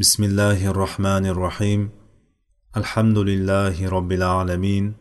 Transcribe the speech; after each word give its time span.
بسم 0.00 0.23
الله 0.23 0.67
الرحمن 0.67 1.25
الرحيم 1.25 1.89
الحمد 2.77 3.17
لله 3.17 3.89
رب 3.89 4.11
العالمين 4.11 4.93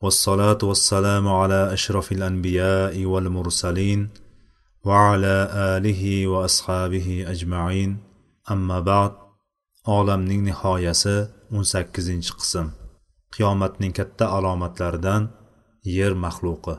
والصلاة 0.00 0.58
والسلام 0.62 1.28
على 1.28 1.72
أشرف 1.72 2.12
الأنبياء 2.12 3.04
والمرسلين 3.04 4.08
وعلى 4.84 5.48
آله 5.76 6.26
وأصحابه 6.26 7.24
أجمعين 7.28 7.98
أما 8.50 8.80
بعد 8.80 9.12
olamning 9.86 10.44
nihoyasi 10.44 11.28
18 11.50 12.32
qism 12.40 12.66
qiyomatning 13.36 13.92
katta 13.92 14.26
alomatlaridan 14.36 15.28
yer 15.84 16.12
maxluqi 16.24 16.76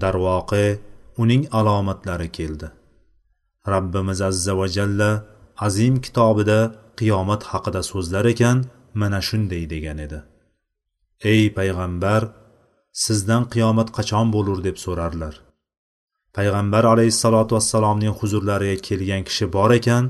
darvoqe 0.00 0.80
uning 1.22 1.42
alomatlari 1.58 2.28
keldi 2.32 2.68
rabbimiz 3.74 4.20
azza 4.30 4.52
va 4.58 4.66
jalla 4.76 5.10
azim 5.66 5.94
kitobida 6.04 6.58
qiyomat 6.98 7.42
haqida 7.50 7.82
so'zlar 7.90 8.24
ekan 8.32 8.58
mana 9.00 9.20
shunday 9.28 9.64
degan 9.74 9.98
edi. 10.06 10.18
Ey 11.32 11.42
payg'ambar 11.58 12.22
sizdan 13.04 13.42
qiyomat 13.52 13.88
qachon 13.96 14.26
bo'lur 14.34 14.58
deb 14.66 14.76
so'rarlar. 14.84 15.34
Payg'ambar 16.36 16.84
alayhissalotu 16.92 17.52
vassalomning 17.56 18.14
huzurlariga 18.20 18.76
kelgan 18.88 19.22
kishi 19.28 19.46
bor 19.56 19.70
ekan 19.78 20.04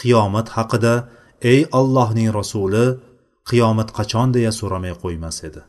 qiyomat 0.00 0.48
haqida 0.56 0.94
ey 1.52 1.60
allohning 1.78 2.30
rasuli 2.38 2.86
qiyomat 3.50 3.90
qachon? 3.98 4.28
deya 4.36 4.52
so'ramay 4.60 4.94
qo'ymas 5.02 5.36
edi. 5.48 5.62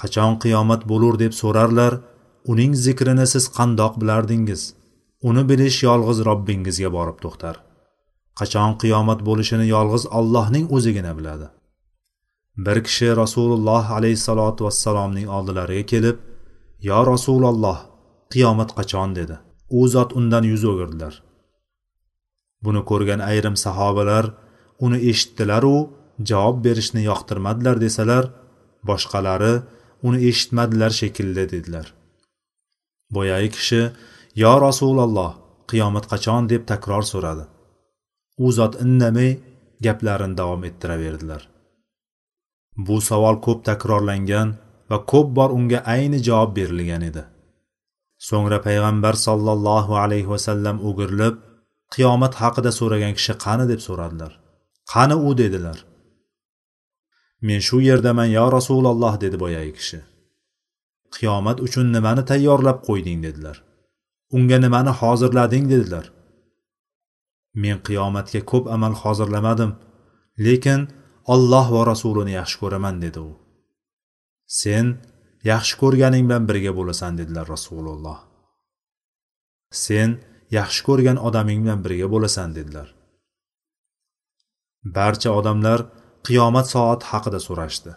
Qachon 0.00 0.32
qiyomat 0.42 0.82
bo'lur? 0.90 1.14
deb 1.22 1.32
so'rarlar 1.42 1.92
uning 2.52 2.72
zikrini 2.84 3.26
siz 3.34 3.44
qandoq 3.56 3.94
bilardingiz? 4.00 4.62
Uni 5.28 5.42
bilish 5.50 5.78
yolg'iz 5.88 6.18
robbingizga 6.28 6.90
borib 6.96 7.18
to'xtar. 7.24 7.56
Qachon 8.40 8.70
qiyomat 8.82 9.20
bo'lishini 9.28 9.66
yolg'iz 9.74 10.04
allohning 10.18 10.66
o'zigina 10.76 11.12
biladi. 11.18 11.46
Bir 12.66 12.78
kishi 12.86 13.08
rasululloh 13.22 13.84
alayhissalotu 13.98 14.60
vassalomning 14.66 15.28
oldilariga 15.36 15.84
kelib 15.92 16.16
yo 16.88 16.98
rasululloh 17.12 17.78
qiyomat 18.32 18.70
qachon? 18.78 19.08
dedi. 19.18 19.36
U 19.78 19.80
zot 19.94 20.10
undan 20.18 20.44
yuz 20.52 20.62
o'girdilar. 20.70 21.14
Buni 22.64 22.80
ko'rgan 22.90 23.20
ayrim 23.30 23.56
sahobalar 23.64 24.24
uni 24.84 24.98
eshitdilaru 25.10 25.76
javob 26.30 26.56
berishni 26.66 27.02
yoqtirmadilar 27.10 27.76
desalar 27.84 28.24
boshqalari 28.88 29.54
uni 30.06 30.18
eshitmadilar 30.28 30.90
shekilli 31.00 31.44
dedilar. 31.52 31.86
Boyagi 33.16 33.50
kishi 33.56 33.82
yo 34.42 34.52
rasululloh 34.66 35.30
qiyomat 35.70 36.04
qachon? 36.12 36.42
deb 36.52 36.62
takror 36.72 37.04
so'radi. 37.12 37.44
U 38.44 38.52
zot 38.58 38.74
indamay 38.84 39.30
gaplarini 39.86 40.36
davom 40.40 40.64
ettiraverdilar. 40.68 41.42
Bu 42.86 42.96
savol 43.08 43.36
ko'p 43.46 43.64
takrorlangan 43.68 44.48
va 44.90 44.98
ko'p 45.12 45.28
bor 45.38 45.50
unga 45.58 45.80
ayni 45.94 46.18
javob 46.28 46.50
berilgan 46.58 47.02
edi. 47.10 47.22
So'ngra 48.28 48.58
payg'ambar 48.66 49.14
sollallohu 49.26 49.92
alayhi 50.04 50.28
vasallam 50.34 50.76
o'girilib 50.88 51.34
qiyomat 51.94 52.34
haqida 52.42 52.70
so'ragan 52.78 53.12
kishi 53.18 53.34
qani 53.44 53.64
deb 53.72 53.80
so'radilar. 53.86 54.32
Qani 54.92 55.16
u 55.28 55.30
dedilar. 55.42 55.78
Men 57.46 57.60
shu 57.66 57.78
yerdaman 57.88 58.28
yo 58.38 58.46
rasululloh 58.56 59.14
dedi 59.24 59.36
boyagi 59.44 59.72
kishi. 59.78 59.98
Qiyomat 61.16 61.58
uchun 61.66 61.86
nimani 61.96 62.22
tayyorlab 62.30 62.78
qo'yding 62.88 63.20
dedilar. 63.26 63.56
Unga 64.36 64.58
nimani 64.64 64.92
hozirlading 65.00 65.64
dedilar. 65.72 66.04
Men 67.62 67.76
qiyomatga 67.86 68.40
ko'p 68.50 68.64
amal 68.74 68.94
hozirlamadim 69.02 69.70
lekin 70.46 70.80
olloh 71.34 71.66
va 71.74 71.82
rasulini 71.92 72.32
yaxshi 72.40 72.56
ko'raman 72.62 72.96
dedi 73.04 73.20
u. 73.30 73.32
Sen 74.60 74.86
yaxshi 75.52 75.74
ko'rganing 75.82 76.24
bilan 76.28 76.44
birga 76.50 76.72
bo'lasan 76.78 77.12
dedilar 77.20 77.46
rasululloh. 77.54 78.18
Sen 79.84 80.10
yaxshi 80.58 80.80
ko'rgan 80.88 81.18
odaming 81.28 81.60
bilan 81.64 81.80
birga 81.84 82.06
bo'lasan 82.14 82.48
dedilar. 82.58 82.88
Barcha 84.96 85.30
odamlar 85.38 85.80
qiyomat 86.26 86.66
soati 86.74 87.04
haqida 87.10 87.40
so'rashdi. 87.46 87.92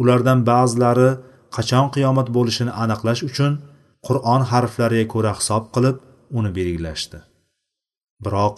Ulardan 0.00 0.40
ba'zilari 0.50 1.10
qachon 1.56 1.86
qiyomat 1.94 2.28
bo'lishini 2.36 2.72
aniqlash 2.84 3.22
uchun 3.30 3.52
qur'on 4.06 4.42
harflariga 4.50 5.06
ko'ra 5.14 5.32
hisob 5.38 5.64
qilib 5.74 5.96
uni 6.38 6.50
belgilashdi. 6.58 7.18
Biroq 8.24 8.56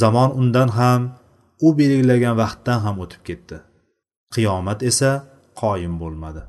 zamon 0.00 0.30
undan 0.40 0.70
ham 0.78 1.02
u 1.66 1.68
belgilagan 1.78 2.34
vaqtdan 2.42 2.78
ham 2.84 2.96
o'tib 3.04 3.22
ketdi. 3.28 3.56
Qiyomat 4.34 4.78
esa 4.90 5.10
qoyim 5.60 5.94
bo'lmadi. 6.02 6.42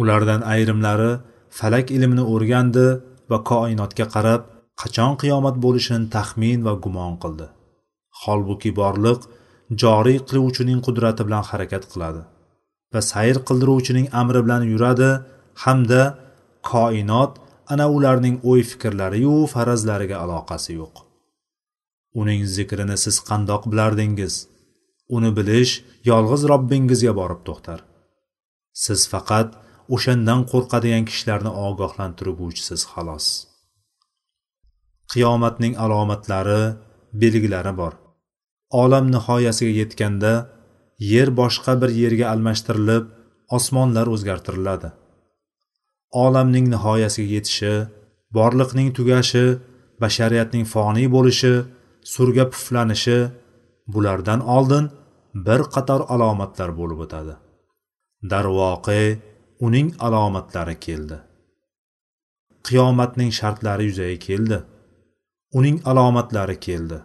Ulardan 0.00 0.40
ayrimlari 0.52 1.12
falak 1.58 1.86
ilmini 1.96 2.24
o'rgandi 2.34 2.86
va 3.30 3.38
koinotga 3.50 4.06
qarab 4.14 4.42
qachon 4.82 5.12
qiyomat 5.22 5.56
bo'lishini 5.64 6.06
taxmin 6.16 6.58
va 6.66 6.72
gumon 6.84 7.14
qildi. 7.22 7.46
Holbuki 8.22 8.70
borliq 8.80 9.20
joriy 9.82 10.18
qiluvchining 10.28 10.80
qudrati 10.86 11.22
bilan 11.26 11.44
harakat 11.50 11.84
qiladi 11.92 12.22
va 12.92 13.00
sayr 13.12 13.36
qildiruvchining 13.48 14.06
amri 14.20 14.40
bilan 14.46 14.62
yuradi 14.72 15.10
hamda 15.64 16.02
koinot 16.72 17.32
ana 17.72 17.86
ularning 17.96 18.36
o'y 18.50 18.62
fikrlariyu 18.70 19.34
farazlariga 19.54 20.16
aloqasi 20.24 20.72
yo'q. 20.80 20.94
Uning 22.20 22.42
zikrini 22.56 22.96
siz 23.04 23.16
qandoq 23.28 23.62
bilardingiz? 23.72 24.34
Uni 25.16 25.30
bilish 25.38 25.72
yolg'iz 26.10 26.42
robbingizga 26.52 27.12
borib 27.20 27.40
to'xtar. 27.48 27.80
Siz 28.84 29.00
faqat 29.12 29.48
o'shandan 29.94 30.40
qo'rqadigan 30.52 31.04
kishilarni 31.10 31.52
ogohlantirguvchisiz 31.66 32.82
xolos. 32.92 33.26
Qiyomatning 35.12 35.74
alomatlari 35.84 36.62
belgilari 37.22 37.72
bor. 37.80 37.94
Olam 38.82 39.06
nihoyasiga 39.14 39.72
yetganda 39.80 40.32
yer 41.12 41.28
boshqa 41.40 41.72
bir 41.82 41.90
yerga 42.02 42.26
almashtirilib 42.32 43.04
osmonlar 43.56 44.06
o'zgartiriladi. 44.14 44.90
Olamning 46.12 46.66
nihoyasiga 46.74 47.30
yetishi 47.36 47.74
borliqning 48.36 48.88
tugashi 48.96 49.44
bashariyatning 50.02 50.64
foniy 50.72 51.08
bo'lishi 51.16 51.52
surga 52.14 52.44
puflanishi 52.52 53.18
bulardan 53.92 54.40
oldin 54.56 54.84
bir 55.46 55.60
qator 55.74 56.00
alomatlar 56.14 56.70
bo'lib 56.80 57.00
o'tadi. 57.04 57.34
Darvoqe 58.30 59.00
uning 59.66 59.88
alomatlari 60.06 60.76
keldi. 60.86 61.16
Qiyomatning 62.66 63.30
shartlari 63.38 63.84
yuzaga 63.90 64.18
keldi. 64.28 64.58
Uning 65.58 65.76
alomatlari 65.90 66.56
keldi. 66.66 66.98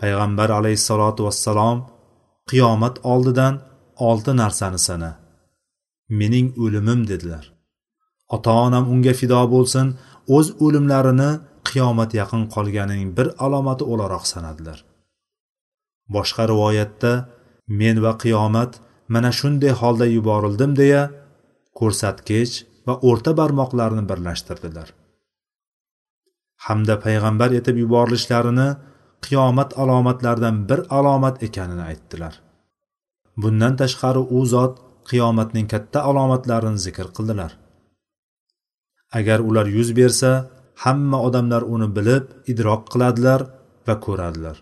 Payg'ambar 0.00 0.50
alayhissalotu 0.58 1.20
vassalom 1.26 1.78
qiyomat 2.50 2.96
oldidan 3.12 3.54
olti 4.08 4.32
narsani 4.42 4.80
sana 4.88 5.10
mening 6.08 6.48
o'limim 6.64 7.00
dedilar. 7.10 7.44
Ota 8.34 8.52
onam 8.66 8.84
unga 8.92 9.14
fido 9.20 9.40
bo'lsin 9.54 9.86
o'z 10.36 10.46
o'limlarini 10.64 11.30
qiyomat 11.68 12.10
yaqin 12.20 12.42
qolganining 12.54 13.10
bir 13.18 13.28
alomati 13.44 13.84
o'laroq 13.92 14.24
sanadilar. 14.32 14.78
Boshqa 16.14 16.42
rivoyatda 16.52 17.12
men 17.80 17.96
va 18.04 18.12
qiyomat 18.24 18.72
mana 19.14 19.30
shunday 19.38 19.72
holda 19.80 20.06
yuborildim 20.16 20.72
deya 20.80 21.02
ko'rsatkich 21.78 22.54
va 22.86 22.94
o'rta 23.08 23.32
barmoqlarni 23.40 24.02
birlashtirdilar. 24.10 24.88
Hamda 26.66 26.94
payg'ambar 27.04 27.50
etib 27.58 27.76
yuborilishlarini 27.84 28.68
qiyomat 29.26 29.70
alomatlaridan 29.82 30.56
bir 30.68 30.80
alomat 30.98 31.42
ekanini 31.46 31.84
aytdilar. 31.90 32.34
Bundan 33.42 33.74
tashqari 33.80 34.22
u 34.36 34.40
zot 34.54 34.74
qiyomatning 35.10 35.66
katta 35.72 35.98
alomatlarini 36.10 36.80
zikr 36.86 37.06
qildilar. 37.16 37.52
Agar 39.18 39.38
ular 39.48 39.66
yuz 39.76 39.90
bersa 40.00 40.30
hamma 40.84 41.18
odamlar 41.26 41.62
uni 41.74 41.88
bilib 41.96 42.24
idrok 42.52 42.82
qiladilar 42.92 43.40
va 43.86 43.94
ko'radilar. 44.06 44.56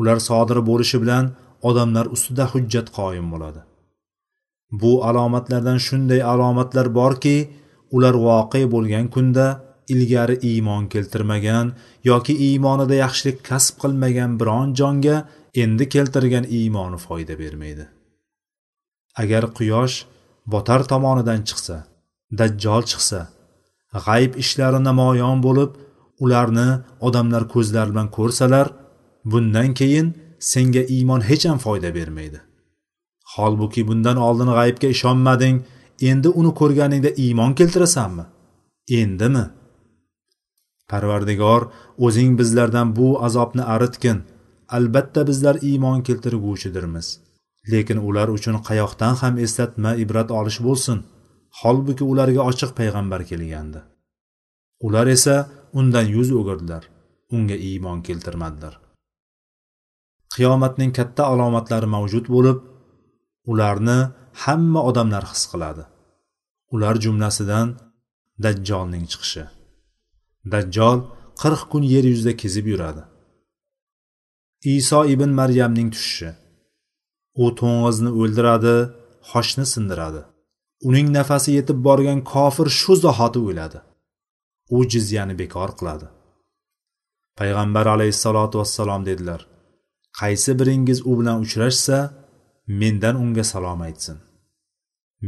Ular 0.00 0.18
sodir 0.28 0.58
bo'lishi 0.70 0.98
bilan 1.02 1.24
odamlar 1.68 2.06
ustida 2.14 2.44
hujjat 2.52 2.88
qoyim 2.98 3.26
bo'ladi. 3.34 3.60
Bu 4.80 4.92
alomatlardan 5.08 5.78
shunday 5.86 6.20
alomatlar 6.32 6.86
borki 7.00 7.36
ular 7.96 8.14
voqe 8.28 8.62
bo'lgan 8.74 9.06
kunda 9.14 9.46
ilgari 9.92 10.36
iymon 10.50 10.84
keltirmagan 10.92 11.66
yoki 12.10 12.34
iymonida 12.46 12.94
yaxshilik 13.04 13.38
kasb 13.50 13.74
qilmagan 13.82 14.30
biron 14.40 14.68
jonga 14.80 15.16
endi 15.62 15.84
keltirgan 15.94 16.44
iymoni 16.58 16.98
foyda 17.06 17.34
bermaydi. 17.42 17.84
Agar 19.22 19.44
quyosh 19.58 19.96
botar 20.52 20.80
tomonidan 20.92 21.40
chiqsa 21.48 21.76
dajjol 22.38 22.82
chiqsa 22.90 23.20
g'ayb 24.06 24.32
ishlari 24.42 24.80
namoyon 24.88 25.38
bo'lib 25.46 25.70
ularni 26.24 26.68
odamlar 27.06 27.42
ko'zlari 27.54 27.90
bilan 27.92 28.08
ko'rsalar 28.16 28.66
bundan 29.32 29.74
keyin 29.80 30.06
senga 30.52 30.82
iymon 30.96 31.20
hech 31.28 31.44
ham 31.48 31.58
foyda 31.58 31.94
bermaydi. 31.94 32.40
Holbuki 33.34 33.82
bundan 33.88 34.16
oldin 34.26 34.50
g'aybga 34.58 34.88
ishonmading 34.96 35.56
endi 36.10 36.28
uni 36.40 36.52
ko'rganingda 36.60 37.10
iymon 37.24 37.52
keltirasanmi? 37.58 38.24
Endimi? 39.00 39.44
Parvardigor 40.90 41.62
o'zing 42.06 42.38
bizlardan 42.38 42.96
bu 42.96 43.08
azobni 43.26 43.62
aritgin. 43.74 44.18
Albatta 44.68 45.26
bizlar 45.26 45.56
iymon 45.62 46.02
keltirguvchidirmiz. 46.02 47.20
Lekin 47.72 47.98
ular 48.08 48.28
uchun 48.36 48.56
qayoqdan 48.68 49.14
ham 49.22 49.34
eslatma 49.44 49.90
ibrat 50.04 50.28
olish 50.38 50.60
bo'lsin. 50.66 50.98
Holbuki 51.60 52.04
ularga 52.12 52.42
ochiq 52.50 52.70
payg'ambar 52.78 53.20
kelgandi. 53.30 53.80
Ular 54.86 55.06
esa 55.16 55.36
undan 55.78 56.06
yuz 56.14 56.28
o'girdilar. 56.38 56.82
Unga 57.34 57.56
iymon 57.68 57.98
keltirmadilar. 58.06 58.74
Qiyomatning 60.34 60.92
katta 60.98 61.22
alomatlari 61.32 61.88
mavjud 61.96 62.26
bo'lib 62.34 62.58
ularni 63.50 63.98
hamma 64.44 64.80
odamlar 64.88 65.24
his 65.32 65.42
qiladi. 65.52 65.84
Ular 66.74 66.94
jumlasidan 67.04 67.68
dajjolning 68.44 69.04
chiqishi. 69.12 69.44
Dajjol 70.52 70.98
qirq 71.40 71.62
kun 71.72 71.82
yer 71.94 72.04
yuzida 72.12 72.32
kezib 72.42 72.66
yuradi. 72.72 73.02
Iso 74.76 75.00
ibn 75.14 75.30
maryamning 75.40 75.88
tushishi. 75.94 76.30
U 77.42 77.44
to'ng'izni 77.60 78.10
o'ldiradi 78.20 78.76
xoshni 79.30 79.66
sindiradi. 79.74 80.22
Uning 80.88 81.08
nafasi 81.18 81.50
yetib 81.58 81.78
borgan 81.86 82.20
kofir 82.32 82.68
shu 82.80 82.92
zahoti 83.04 83.40
o'ladi 83.48 83.78
u 84.76 84.78
jizyani 84.92 85.34
bekor 85.40 85.70
qiladi. 85.78 86.06
Payg'ambar 87.38 87.86
alayhissalotu 87.94 88.54
vassalom 88.60 89.02
dedilar 89.10 89.40
qaysi 90.20 90.52
biringiz 90.60 90.98
u 91.10 91.12
bilan 91.18 91.38
uchrashsa 91.44 91.98
mendan 92.80 93.16
unga 93.24 93.44
salom 93.52 93.80
aytsin. 93.88 94.18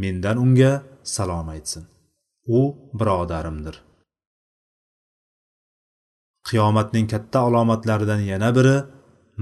Mendan 0.03 0.37
unga 0.45 0.73
salom 1.15 1.49
aytsin. 1.55 1.85
U 2.59 2.61
birodarimdir. 2.99 3.77
Qiyomatning 6.49 7.07
katta 7.13 7.39
alomatlaridan 7.49 8.23
yana 8.33 8.51
biri 8.57 8.77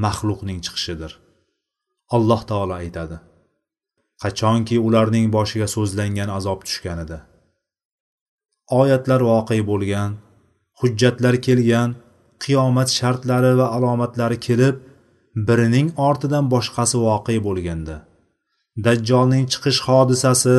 maxluqning 0.05 0.59
chiqishidir. 0.65 1.13
Alloh 2.17 2.41
taolo 2.51 2.75
aytadi. 2.83 3.17
Qachonki 4.23 4.77
ularning 4.87 5.27
boshiga 5.37 5.69
so'zlangan 5.77 6.29
azob 6.39 6.61
tushganida. 6.67 7.19
Oyatlar 8.81 9.21
voqe 9.31 9.59
bo'lgan 9.71 10.11
hujjatlar 10.81 11.35
kelgan 11.47 11.91
qiyomat 12.45 12.89
shartlari 12.99 13.53
va 13.61 13.67
alomatlari 13.77 14.39
kelib 14.47 14.77
birining 15.49 15.89
ortidan 16.09 16.45
boshqasi 16.55 16.97
voqe 17.09 17.37
bo'lganda. 17.47 17.97
Dajjolning 18.85 19.45
chiqish 19.53 19.81
hodisasi 19.89 20.57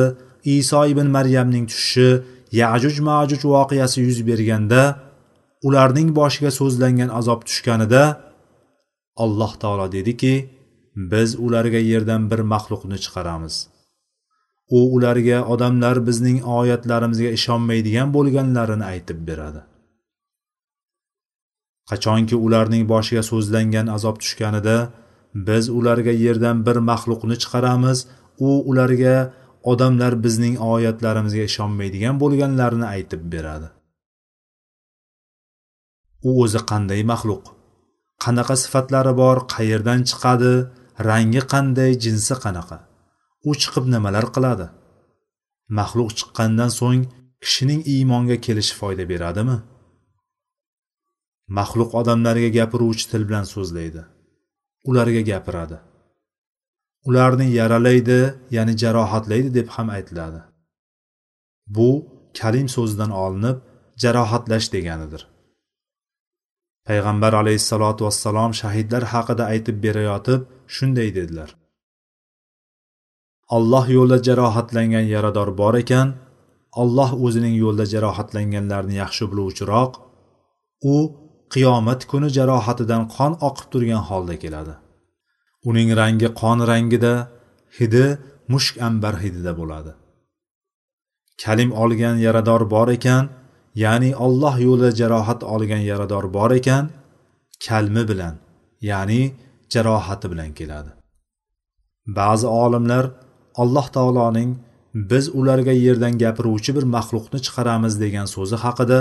iso 0.56 0.80
ibn 0.92 1.06
maryamning 1.16 1.64
tushishi 1.70 2.08
yajuj 2.60 2.96
majuj 3.08 3.42
voqeasi 3.54 3.98
yuz 4.06 4.18
berganda 4.28 4.82
ularning 5.66 6.08
boshiga 6.18 6.50
so'zlangan 6.58 7.10
azob 7.18 7.40
tushganida 7.48 8.02
alloh 9.24 9.52
taolo 9.62 9.86
dediki 9.96 10.34
biz 10.96 11.38
ularga 11.38 11.78
yerdan 11.78 12.30
bir 12.30 12.38
maxluqni 12.38 12.98
chiqaramiz. 13.04 13.68
U 14.78 14.80
ularga 14.96 15.38
odamlar 15.52 15.96
bizning 16.06 16.38
oyatlarimizga 16.58 17.30
ishonmaydigan 17.38 18.12
bo'lganlarini 18.16 18.84
aytib 18.92 19.18
beradi. 19.28 19.62
Qachonki 21.90 22.36
ularning 22.46 22.84
boshiga 22.92 23.22
so'zlangan 23.30 23.86
azob 23.96 24.16
tushganida 24.22 24.76
biz 25.48 25.68
ularga 25.78 26.14
yerdan 26.24 26.66
bir 26.66 26.76
maxluqni 26.90 27.36
chiqaramiz 27.42 27.98
u 28.48 28.50
ularga 28.70 29.16
odamlar 29.72 30.12
bizning 30.24 30.56
oyatlarimizga 30.72 31.44
ishonmaydigan 31.50 32.16
bo'lganlarini 32.22 32.86
aytib 32.94 33.22
beradi. 33.34 33.68
U 36.28 36.30
o'zi 36.44 36.60
qanday 36.70 37.02
maxluq? 37.12 37.44
Qanaqa 38.24 38.54
sifatlari 38.64 39.12
bor 39.22 39.36
qayerdan 39.54 40.00
chiqadi? 40.10 40.54
Rangi 41.08 41.42
qanday 41.52 41.92
jinsi 42.04 42.34
qanaqa? 42.44 42.78
U 43.48 43.50
chiqib 43.60 43.84
nimalar 43.94 44.26
qiladi? 44.34 44.66
Maxluq 45.78 46.10
chiqqandan 46.18 46.70
so'ng 46.78 47.02
kishining 47.42 47.80
iymonga 47.94 48.36
kelishi 48.46 48.74
foyda 48.80 49.04
beradimi? 49.12 49.58
Maxluq 51.58 51.90
odamlarga 52.00 52.50
gapiruvchi 52.58 53.06
til 53.10 53.22
bilan 53.28 53.44
so'zlaydi. 53.54 54.02
Ularga 54.88 55.22
gapiradi. 55.30 55.78
Ularni 57.08 57.46
yaralaydi 57.60 58.20
ya'ni 58.56 58.74
jarohatlaydi 58.82 59.50
deb 59.58 59.68
ham 59.74 59.88
aytiladi. 59.96 60.40
Bu 61.76 61.88
kalim 62.38 62.68
so'zidan 62.76 63.10
olinib 63.24 63.56
jarohatlash 64.02 64.68
deganidir. 64.74 65.22
Payg'ambar 66.88 67.32
alayhissalotu 67.42 68.04
vassalom 68.06 68.52
shahidlar 68.60 69.02
haqida 69.12 69.44
aytib 69.52 69.76
berayotib 69.84 70.40
shunday 70.74 71.08
dedilar. 71.18 71.50
Alloh 73.56 73.86
yo'lida 73.96 74.18
jarohatlangan 74.28 75.06
yarador 75.14 75.48
bor 75.60 75.74
ekan 75.82 76.08
alloh 76.82 77.10
o'zining 77.24 77.54
yo'lida 77.64 77.86
jarohatlanganlarni 77.94 78.94
yaxshi 79.02 79.24
biluvchiroq 79.30 79.92
u 80.92 80.94
qiyomat 81.54 82.00
kuni 82.10 82.28
jarohatidan 82.38 83.02
qon 83.16 83.32
oqib 83.48 83.66
turgan 83.72 84.02
holda 84.08 84.34
keladi. 84.42 84.74
Uning 85.68 85.88
rangi 86.00 86.28
qon 86.40 86.58
rangida 86.70 87.14
hidi 87.78 88.06
mushk 88.52 88.74
ambar 88.88 89.14
hidida 89.22 89.52
bo'ladi. 89.60 89.92
Kalim 91.42 91.70
olgan 91.82 92.16
yarador 92.26 92.62
bor 92.74 92.88
ekan 92.96 93.24
ya'ni 93.84 94.10
alloh 94.26 94.54
yo'lida 94.66 94.90
jarohat 95.00 95.40
olgan 95.54 95.82
yarador 95.90 96.24
bor 96.36 96.50
ekan 96.60 96.84
kalmi 97.66 98.02
bilan 98.10 98.34
ya'ni 98.90 99.22
jarohati 99.74 100.26
bilan 100.32 100.50
keladi. 100.58 100.90
Ba'zi 102.18 102.46
olimlar 102.46 103.04
alloh 103.62 103.86
taoloning 103.96 104.50
biz 105.10 105.24
ularga 105.38 105.74
yerdan 105.84 106.14
gapiruvchi 106.22 106.70
bir 106.76 106.84
maxluqni 106.96 107.38
chiqaramiz 107.46 107.94
degan 108.04 108.26
so'zi 108.34 108.56
haqida 108.64 108.98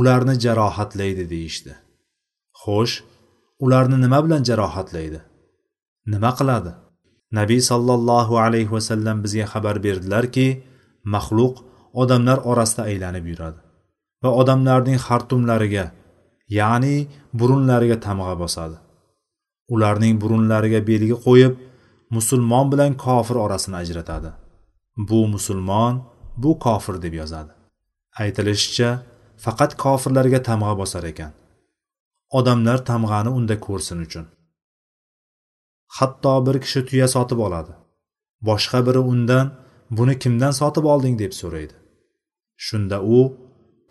ularni 0.00 0.34
jarohatlaydi 0.44 1.24
deyishdi. 1.32 1.72
Xo'sh 2.62 2.94
ularni 3.64 3.96
nima 4.04 4.18
bilan 4.24 4.42
jarohatlaydi? 4.48 5.20
Nima 6.12 6.30
qiladi? 6.38 6.72
Nabiy 7.38 7.60
sollallohu 7.70 8.34
alayhi 8.46 8.72
vasallam 8.76 9.16
bizga 9.24 9.46
xabar 9.52 9.76
berdilarki 9.86 10.46
maxluq 11.14 11.54
odamlar 12.02 12.38
orasida 12.50 12.82
aylanib 12.90 13.24
yuradi 13.32 13.60
va 14.22 14.30
odamlarning 14.40 14.98
xartumlariga 15.06 15.84
ya'ni 16.58 16.96
burunlariga 17.38 17.96
tamg'a 18.06 18.34
bosadi. 18.42 18.76
Ularning 19.74 20.14
burunlariga 20.22 20.80
belgi 20.90 21.16
qo'yib 21.26 21.52
musulmon 22.16 22.66
bilan 22.72 22.92
kofir 23.04 23.36
orasini 23.44 23.76
ajratadi. 23.82 24.30
Bu 25.08 25.20
musulmon 25.34 25.94
bu 26.42 26.50
kofir 26.64 26.96
deb 27.04 27.14
yozadi. 27.20 27.52
Aytilishicha 28.22 28.90
faqat 29.44 29.72
kofirlarga 29.84 30.40
tamg'a 30.48 30.74
bosar 30.80 31.04
ekan. 31.12 31.32
Odamlar 32.38 32.78
tamg'ani 32.90 33.30
unda 33.38 33.56
ko'rsin 33.66 33.98
uchun. 34.06 34.26
Hatto 35.96 36.34
bir 36.46 36.56
kishi 36.64 36.80
tuya 36.88 37.08
sotib 37.14 37.38
oladi. 37.46 37.72
Boshqa 38.48 38.78
biri 38.86 39.02
undan 39.12 39.46
buni 39.96 40.14
kimdan 40.22 40.52
sotib 40.60 40.84
olding? 40.92 41.14
deb 41.22 41.32
so'raydi. 41.40 41.74
Shunda 42.66 42.98
u 43.16 43.18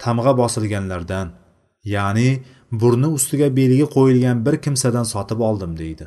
tamg'a 0.04 0.34
bosilganlardan 0.42 1.28
ya'ni 1.94 2.30
burni 2.80 3.10
ustiga 3.18 3.48
belgi 3.60 3.86
qo'yilgan 3.96 4.38
bir 4.46 4.56
kimsadan 4.66 5.06
sotib 5.14 5.40
oldim 5.50 5.74
deydi. 5.82 6.06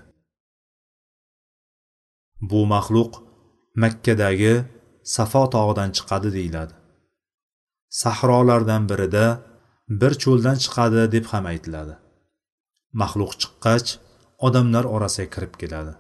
Bu 2.51 2.61
maxluq 2.75 3.13
makkadagi 3.83 4.55
safo 5.15 5.43
tog'idan 5.55 5.91
chiqadi 5.97 6.31
deyiladi. 6.39 6.75
Sahrolardan 8.01 8.83
birida 8.91 9.27
bir 10.01 10.13
cho'ldan 10.23 10.57
chiqadi 10.65 11.03
deb 11.15 11.25
ham 11.33 11.45
aytiladi. 11.53 11.95
Maxluq 13.01 13.33
chiqqach 13.43 13.89
odamlar 14.47 14.85
orasiga 14.95 15.29
kirib 15.35 15.55
keladi. 15.61 15.93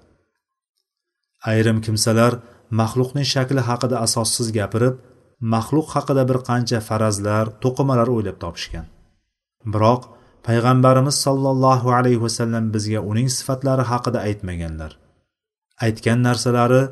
Ayrim 1.51 1.79
kimsalar 1.87 2.33
maxluqning 2.81 3.29
shakli 3.35 3.63
haqida 3.69 3.97
asossiz 4.07 4.49
gapirib 4.59 4.95
maxluq 5.55 5.89
haqida 5.95 6.23
bir 6.31 6.39
qancha 6.49 6.79
farazlar 6.89 7.45
to'qimalar 7.63 8.09
o'ylab 8.15 8.39
topishgan. 8.45 8.87
Biroq 9.75 10.03
payg'ambarimiz 10.47 11.17
sollallohu 11.27 11.89
alayhi 11.99 12.21
vasallam 12.27 12.65
bizga 12.75 13.01
uning 13.11 13.29
sifatlari 13.37 13.85
haqida 13.91 14.19
aytmaganlar. 14.29 14.93
Aytgan 15.87 16.19
narsalari 16.29 16.83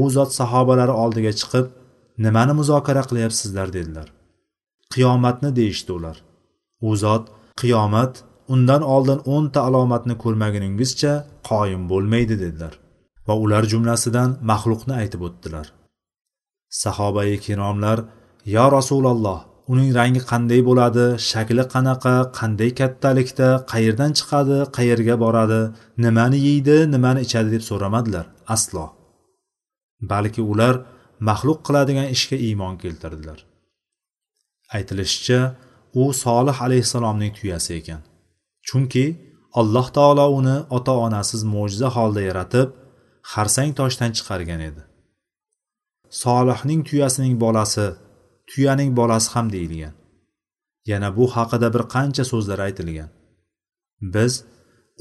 u 0.00 0.10
zot 0.16 0.30
sahobalari 0.40 0.94
oldiga 1.02 1.32
chiqib 1.40 1.66
nimani 2.24 2.54
muzokara 2.60 3.02
qilyapsizlar 3.10 3.68
dedilar. 3.76 4.08
Qiyomatni 4.92 5.50
deyishdi 5.58 5.90
ular. 5.98 6.16
U 6.88 6.90
zot 7.04 7.24
qiyomat 7.60 8.12
undan 8.54 8.82
oldin 8.94 9.20
o'nta 9.34 9.60
alomatni 9.68 10.14
ko'rmaguningizcha 10.22 11.12
qoyim 11.50 11.82
bo'lmaydi 11.90 12.36
dedilar 12.44 12.74
va 13.28 13.34
ular 13.44 13.64
jumlasidan 13.72 14.30
maxluqni 14.50 14.94
aytib 15.00 15.22
o'tdilar. 15.28 15.66
Sahobai 16.82 17.34
kiromlar 17.44 17.98
yo 18.54 18.64
rasululloh 18.76 19.40
uning 19.72 19.90
rangi 19.98 20.22
qanday 20.30 20.60
bo'ladi 20.68 21.04
shakli 21.30 21.64
qanaqa 21.74 22.14
qanday 22.38 22.70
kattalikda 22.80 23.48
qayerdan 23.72 24.12
chiqadi 24.18 24.58
qayerga 24.76 25.14
boradi 25.24 25.60
nimani 26.04 26.38
yeydi 26.48 26.76
nimani 26.94 27.20
ichadi 27.26 27.48
deb 27.54 27.62
so'ramadilar 27.70 28.26
aslo. 28.54 28.84
Balki 30.12 30.42
ular 30.52 30.74
maxluq 31.28 31.60
qiladigan 31.66 32.08
ishga 32.16 32.36
iymon 32.48 32.74
keltirdilar. 32.82 33.38
Aytilishicha 34.76 35.40
u 36.00 36.02
solih 36.24 36.56
alayhissalomning 36.66 37.32
tuyasi 37.38 37.70
ekan. 37.80 38.00
Chunki 38.68 39.06
alloh 39.60 39.86
taolo 39.96 40.26
uni 40.38 40.56
ota 40.76 40.94
onasiz 41.06 41.42
mo'jiza 41.54 41.88
holda 41.96 42.20
yaratib 42.28 42.68
xarsang 43.32 43.70
toshdan 43.78 44.10
chiqargan 44.16 44.60
edi. 44.68 44.82
Solihning 46.22 46.80
tuyasining 46.88 47.34
bolasi 47.44 47.86
tuyaning 48.50 48.90
bolasi 48.98 49.28
ham 49.34 49.46
deyilgan. 49.54 49.94
Yana 50.90 51.08
bu 51.16 51.24
haqida 51.36 51.68
bir 51.74 51.82
qancha 51.94 52.24
so'zlar 52.32 52.58
aytilgan. 52.66 53.10
Biz 54.14 54.32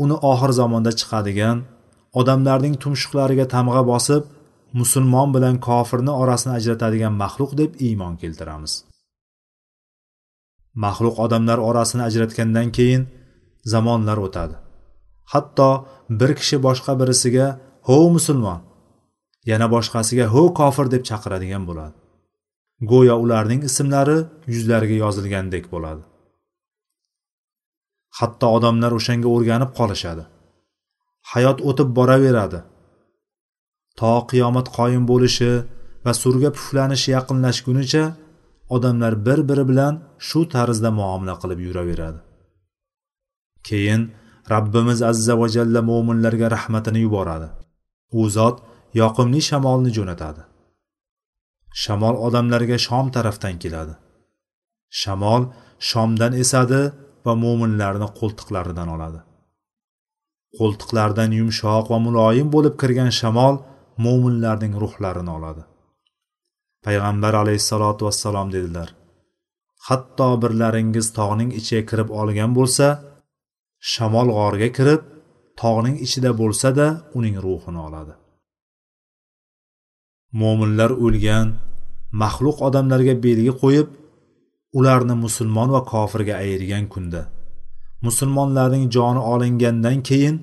uni 0.04 0.18
oxir 0.32 0.52
zamonda 0.60 0.92
chiqadigan 1.00 1.58
odamlarning 2.20 2.76
tumshuqlariga 2.84 3.46
tamg'a 3.56 3.84
bosib 3.92 4.24
musulmon 4.80 5.30
bilan 5.36 5.56
kofirni 5.68 6.14
orasini 6.22 6.54
ajratadigan 6.60 7.14
maxluq 7.22 7.52
deb 7.62 7.72
iymon 7.88 8.14
keltiramiz. 8.22 8.74
Maxluq 10.84 11.16
odamlar 11.26 11.60
orasini 11.70 12.04
ajratgandan 12.10 12.68
keyin 12.78 13.04
zamonlar 13.74 14.18
o'tadi. 14.28 14.56
Hatto 15.34 15.70
bir 16.20 16.32
kishi 16.40 16.58
boshqa 16.68 16.94
birisiga 17.02 17.48
ho 17.88 17.98
musulmon! 18.16 18.60
yana 19.50 19.68
boshqasiga 19.76 20.26
ho 20.34 20.44
kofir! 20.60 20.86
deb 20.94 21.04
chaqiradigan 21.10 21.64
bo'ladi. 21.70 21.96
Go'yo 22.82 23.16
ularning 23.24 23.64
ismlari 23.70 24.18
yuzlariga 24.48 24.96
yozilgandek 25.04 25.66
bo'ladi. 25.74 26.04
Hatto 28.20 28.48
odamlar 28.58 28.92
o'shanga 29.00 29.28
o'rganib 29.36 29.72
qolishadi. 29.80 30.24
Hayot 31.32 31.60
o'tib 31.70 31.90
boraveradi. 31.98 32.60
To 34.00 34.14
qiyomat 34.32 34.68
qoyim 34.78 35.04
bo'lishi 35.12 35.52
va 36.06 36.14
surga 36.22 36.50
puflanishi 36.58 37.10
yaqinlashgunicha 37.18 38.04
odamlar 38.76 39.14
bir 39.26 39.40
biri 39.50 39.66
bilan 39.72 39.94
shu 40.28 40.40
tarzda 40.54 40.90
muomala 41.00 41.36
qilib 41.42 41.60
yuraveradi. 41.68 42.20
Keyin 43.68 44.02
rabbimiz 44.54 45.00
azza 45.12 45.34
va 45.42 45.48
jalla 45.56 45.82
mo'minlarga 45.90 46.48
rahmatini 46.56 47.00
yuboradi. 47.06 47.48
U 48.20 48.22
zot 48.38 48.56
yoqimli 49.02 49.42
shamolni 49.50 49.92
jo'natadi. 49.98 50.42
Shamol 51.84 52.16
odamlarga 52.28 52.78
shom 52.88 53.06
tarafdan 53.16 53.56
keladi. 53.64 53.94
Shamol 55.02 55.44
shomdan 55.90 56.34
esadi 56.44 56.82
va 57.26 57.34
mo'minlarni 57.44 58.08
qo'ltiqlaridan 58.20 58.90
oladi. 58.96 59.20
Qo'ltiqlaridan 60.58 61.32
yumshoq 61.40 61.86
va 61.94 61.98
muloyim 62.08 62.48
bo'lib 62.56 62.76
kirgan 62.82 63.12
shamol 63.22 63.56
mo'minlarning 64.06 64.74
ruhlarini 64.84 65.32
oladi. 65.38 65.64
Payg'ambar 66.86 67.34
alayhissalotu 67.42 68.02
vassalom 68.08 68.48
dedilar 68.56 68.90
hatto 69.88 70.28
birlaringiz 70.44 71.08
tog'ning 71.18 71.50
ichiga 71.60 71.84
kirib 71.90 72.10
olgan 72.22 72.52
bo'lsa 72.58 72.88
shamol 73.94 74.28
g'orga 74.38 74.70
kirib 74.78 75.02
tog'ning 75.62 75.96
ichida 76.06 76.32
bo'lsa 76.42 76.70
da 76.80 76.88
uning 77.18 77.36
ruhini 77.46 77.82
oladi. 77.88 78.14
Mo'minlar 80.42 80.92
o'lgan 81.06 81.48
maxluq 82.22 82.58
odamlarga 82.68 83.14
belgi 83.26 83.54
qo'yib 83.62 83.88
ularni 84.78 85.16
musulmon 85.26 85.70
va 85.76 85.82
kofirga 85.92 86.34
ayirgan 86.44 86.86
kunda. 86.94 87.22
Musulmonlarning 88.06 88.86
joni 88.96 89.22
olingandan 89.34 89.98
keyin 90.10 90.36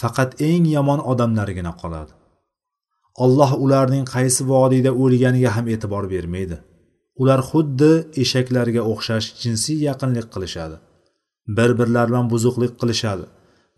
faqat 0.00 0.30
eng 0.48 0.64
yomon 0.76 1.00
odamlargina 1.12 1.72
qoladi. 1.82 2.12
Alloh 3.24 3.50
ularning 3.64 4.04
qaysi 4.14 4.42
vodiyda 4.52 4.90
o'lganiga 5.02 5.50
ham 5.56 5.66
e'tibor 5.74 6.04
bermaydi. 6.14 6.56
Ular 7.20 7.40
xuddi 7.50 7.92
eshaklarga 8.22 8.82
o'xshash 8.92 9.26
jinsiy 9.42 9.78
yaqinlik 9.88 10.26
qilishadi. 10.34 10.76
Bir 11.56 11.70
birlari 11.78 12.08
bilan 12.10 12.26
buzuqlik 12.32 12.72
qilishadi. 12.80 13.26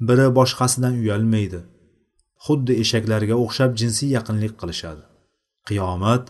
Biri 0.09 0.27
boshqasidan 0.39 0.95
uyalmaydi. 1.03 1.61
Xuddi 2.47 2.73
eshaklarga 2.83 3.35
o'xshab 3.45 3.71
jinsiy 3.81 4.11
yaqinlik 4.17 4.55
qilishadi. 4.61 5.03
Qiyomat 5.69 6.23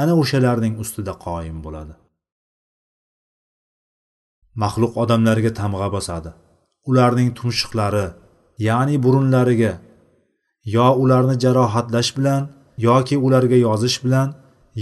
ana 0.00 0.12
o'shalarning 0.22 0.74
ustida 0.82 1.14
qoyim 1.26 1.58
bo'ladi. 1.64 1.94
Maxluq 4.62 4.92
odamlarga 5.02 5.50
tamg'a 5.60 5.88
bosadi. 5.96 6.30
Ularning 6.90 7.30
tumshuqlari 7.38 8.06
ya'ni 8.68 8.96
burunlariga 9.04 9.72
yo 10.76 10.86
ularni 11.02 11.36
jarohatlash 11.44 12.10
bilan 12.18 12.42
yoki 12.88 13.16
ularga 13.26 13.58
yozish 13.66 13.98
bilan 14.04 14.28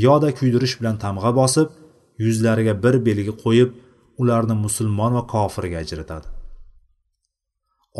yoda 0.06 0.28
kuydirish 0.38 0.74
bilan 0.80 0.96
tamg'a 1.04 1.30
bosib 1.40 1.68
yuzlariga 2.24 2.74
bir 2.84 2.94
belgi 3.06 3.32
qo'yib 3.44 3.70
ularni 4.22 4.54
musulmon 4.64 5.12
va 5.16 5.22
kofirga 5.34 5.78
ajratadi. 5.84 6.26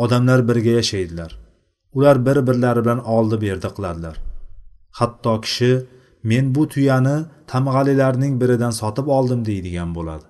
Odamlar 0.03 0.39
birga 0.49 0.71
yashaydilar. 0.79 1.31
Ular 1.97 2.25
bir 2.25 2.37
birlari 2.47 2.81
bilan 2.85 3.01
oldi 3.15 3.35
berdi 3.45 3.69
qiladilar. 3.75 4.15
Hatto 4.99 5.33
kishi 5.45 5.71
men 6.29 6.45
bu 6.55 6.63
tuyani 6.73 7.17
tamg'alilarning 7.51 8.33
biridan 8.41 8.73
sotib 8.81 9.07
oldim 9.17 9.41
deydigan 9.49 9.89
bo'ladi. 9.97 10.25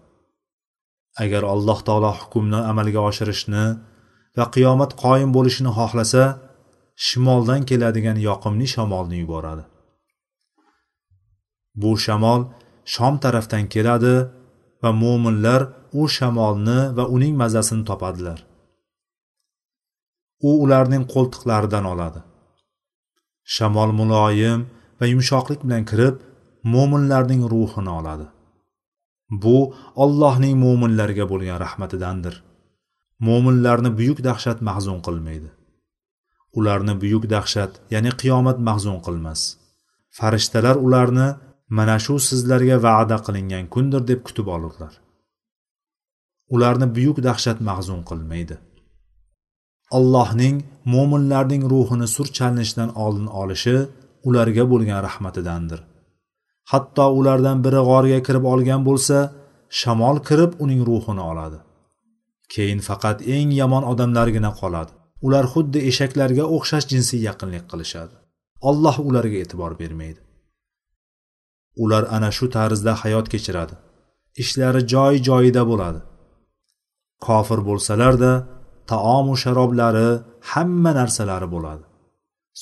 Agar 1.24 1.44
alloh 1.54 1.80
taolo 1.88 2.12
hukmni 2.22 2.60
amalga 2.72 3.02
oshirishni 3.10 3.66
va 4.38 4.46
qiyomat 4.56 4.92
qoyim 5.04 5.30
bo'lishini 5.38 5.72
xohlasa 5.78 6.24
shimoldan 7.06 7.62
keladigan 7.70 8.18
yoqimli 8.28 8.68
shamolni 8.75 9.18
yuboradi. 9.24 9.64
Bu 11.82 11.92
shamol 12.06 12.42
shom 12.94 13.16
tarafdan 13.24 13.64
keladi 13.74 14.16
va 14.84 14.92
mo'minlar 15.04 15.62
u 16.00 16.02
shamolni 16.18 16.80
va 16.98 17.04
uning 17.16 17.34
mazasini 17.42 17.84
topadilar. 17.90 18.40
U 20.50 20.50
ularning 20.64 21.04
qo'ltiqlaridan 21.14 21.86
oladi. 21.94 22.22
Shamol 23.56 23.92
muloyim 24.00 24.60
va 25.00 25.06
yumshoqlik 25.14 25.60
bilan 25.66 25.84
kirib 25.92 26.16
mo'minlarning 26.74 27.42
ruhini 27.54 27.92
oladi. 28.00 28.28
Bu 29.44 29.58
allohning 30.04 30.56
mo'minlarga 30.66 31.25
bo'lgan 31.32 31.58
rahmatidandir. 31.66 32.36
Mo'minlarni 33.28 33.92
buyuk 34.00 34.20
dahshat 34.28 34.58
mahzun 34.70 35.00
qilmaydi. 35.06 35.50
Ularni 36.58 36.94
buyuk 37.02 37.24
dahshat 37.36 37.72
ya'ni 37.94 38.12
qiyomat 38.22 38.58
mahzun 38.68 39.00
qilmas. 39.06 39.42
Farishtalar 40.18 40.75
ularni 40.86 41.28
mana 41.78 41.98
shu 42.06 42.16
sizlarga 42.30 42.78
va'da 42.88 43.18
qilingan 43.25 43.66
kundir 43.74 44.02
deb 44.10 44.20
kutib 44.28 44.48
olurlar. 44.56 44.94
Ularni 46.56 46.88
buyuk 46.96 47.18
dahshat 47.28 47.58
mahzun 47.70 48.02
qilmaydi. 48.10 48.56
Allohning 49.98 50.56
mo'minlarning 50.94 51.64
ruhini 51.74 52.08
sur 52.16 52.28
chalinishidan 52.38 52.90
oldin 53.04 53.28
olishi 53.42 53.78
ularga 54.27 54.63
bo'lgan 54.72 55.00
rahmatidandir. 55.08 55.79
Hatto 56.72 57.05
ulardan 57.20 57.58
biri 57.65 57.82
g'orga 57.89 58.20
kirib 58.27 58.46
olgan 58.53 58.82
bo'lsa 58.89 59.17
shamol 59.79 60.17
kirib 60.27 60.51
uning 60.63 60.82
ruhini 60.89 61.24
oladi. 61.32 61.60
Keyin 62.53 62.79
faqat 62.88 63.17
eng 63.36 63.50
yomon 63.62 63.84
odamlargina 63.91 64.51
qoladi. 64.62 64.91
Ular 65.25 65.46
xuddi 65.53 65.79
eshaklarga 65.89 66.44
o'xshash 66.55 66.88
jinsiy 66.91 67.22
yaqinlik 67.27 67.65
qilishadi. 67.72 68.15
Alloh 68.70 68.96
ularga 69.10 69.38
e'tibor 69.44 69.72
bermaydi. 69.82 70.22
Ular 71.84 72.03
ana 72.15 72.29
shu 72.38 72.46
tarzda 72.55 72.94
hayot 73.01 73.27
kechiradi. 73.34 73.75
Ishlari 74.44 74.82
joy 74.94 75.13
joyida 75.27 75.63
bo'ladi. 75.72 76.01
Kofir 77.25 77.60
bo'lsalarda 77.70 78.32
taomu 78.91 79.36
sharoblari 79.44 80.08
hamma 80.51 80.91
narsalari 81.00 81.48
bo'ladi. 81.55 81.84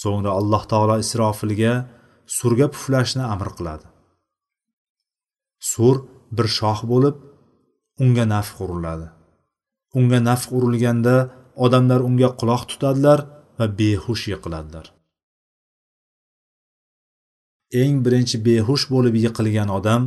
So'ngra 0.01 0.31
alloh 0.39 0.63
taolo 0.71 0.95
isrofilga 1.03 1.73
surga 2.37 2.67
puflashni 2.73 3.23
amr 3.33 3.49
qiladi. 3.57 3.87
Sur 5.71 5.95
bir 6.35 6.47
shoh 6.57 6.79
bo'lib 6.91 7.15
unga 8.03 8.25
nafq 8.35 8.57
uriladi. 8.65 9.07
Unga 9.97 10.19
nafq 10.29 10.49
urilganda 10.57 11.15
odamlar 11.65 12.01
unga 12.09 12.29
quloq 12.39 12.63
tutadilar 12.71 13.19
va 13.59 13.65
behush 13.79 14.23
yiqiladilar. 14.33 14.85
Eng 17.81 17.95
birinchi 18.05 18.37
behush 18.47 18.85
bo'lib 18.93 19.15
yiqilgan 19.23 19.69
odam 19.77 20.03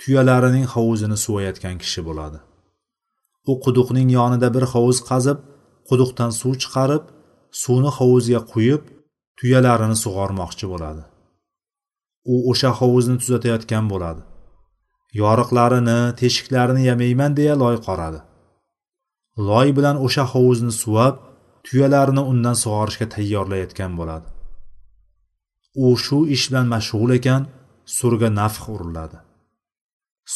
tuyalarining 0.00 0.66
hovuzini 0.74 1.16
suvayotgan 1.24 1.76
kishi 1.82 2.00
bo'ladi. 2.08 2.38
U 3.50 3.52
quduqning 3.64 4.08
yonida 4.18 4.48
bir 4.56 4.64
hovuz 4.72 4.98
qazib 5.10 5.38
quduqdan 5.88 6.30
suv 6.40 6.54
chiqarib 6.62 7.04
suvni 7.62 7.90
hovuzga 7.98 8.40
quyib 8.52 8.82
tuyalarini 9.40 9.96
sug'ormoqchi 10.04 10.66
bo'ladi. 10.72 11.02
U 12.32 12.34
o'sha 12.50 12.70
hovuzni 12.80 13.16
tuzatayotgan 13.22 13.86
bo'ladi. 13.92 14.22
Yoriqlarini 15.20 16.00
teshiklarini 16.20 16.82
yamayman 16.90 17.36
deya 17.38 17.54
loy 17.62 17.76
qoradi. 17.86 18.20
Loy 19.48 19.68
bilan 19.76 19.96
o'sha 20.06 20.24
hovuzni 20.32 20.72
suvab 20.82 21.14
tuyalarini 21.66 22.22
undan 22.32 22.56
sug'orishga 22.62 23.06
tayyorlayotgan 23.14 23.92
bo'ladi. 24.00 24.28
U 25.84 25.86
shu 26.04 26.18
ish 26.34 26.44
bilan 26.50 26.66
mashg'ul 26.74 27.10
ekan 27.18 27.42
surga 27.96 28.28
nafx 28.40 28.62
uriladi. 28.74 29.18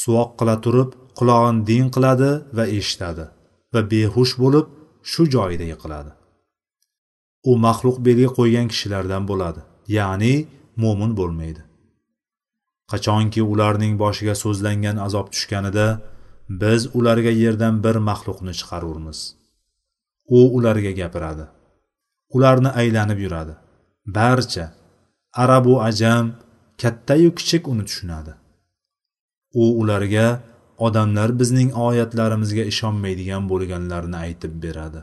Suvoq 0.00 0.30
qila 0.38 0.56
turib 0.64 0.90
qulog'ini 1.18 1.60
din 1.70 1.86
qiladi 1.94 2.30
va 2.56 2.64
eshitadi 2.78 3.24
va 3.72 3.80
behush 3.92 4.34
bo'lib 4.42 4.66
shu 5.10 5.22
joyida 5.34 5.66
yiqiladi. 5.72 6.12
U 7.50 7.52
maxluq 7.66 7.96
belgi 8.06 8.28
qo'ygan 8.38 8.66
kishilardan 8.72 9.22
bo'ladi 9.30 9.60
ya'ni 9.96 10.34
mo'min 10.82 11.12
bo'lmaydi. 11.20 11.62
Qachonki 12.90 13.42
ularning 13.52 13.94
boshiga 14.02 14.34
so'zlangan 14.44 14.96
azob 15.06 15.26
tushganida 15.34 15.86
biz 16.62 16.80
ularga 16.98 17.32
yerdan 17.42 17.74
bir 17.84 17.96
maxluqni 18.08 18.52
chiqarurmiz. 18.60 19.18
U 20.36 20.38
ularga 20.56 20.92
gapiradi. 21.00 21.46
Ularni 22.36 22.70
aylanib 22.80 23.18
yuradi. 23.24 23.54
Barcha 24.16 24.66
arabu 25.42 25.74
ajam 25.88 26.26
kattayu 26.82 27.30
kichik 27.38 27.68
uni 27.72 27.84
tushunadi. 27.88 28.32
U 29.62 29.64
ularga 29.80 30.26
odamlar 30.86 31.30
bizning 31.40 31.70
oyatlarimizga 31.86 32.64
ishonmaydigan 32.72 33.42
bo'lganlarini 33.50 34.18
aytib 34.26 34.54
beradi. 34.64 35.02